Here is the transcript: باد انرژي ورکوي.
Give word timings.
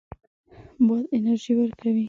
باد 0.85 1.03
انرژي 1.15 1.51
ورکوي. 1.57 1.99